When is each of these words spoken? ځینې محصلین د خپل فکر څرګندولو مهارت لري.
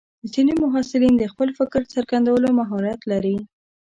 ځینې 0.33 0.53
محصلین 0.63 1.13
د 1.17 1.23
خپل 1.31 1.49
فکر 1.59 1.81
څرګندولو 1.93 2.47
مهارت 2.59 2.99
لري. 3.11 3.37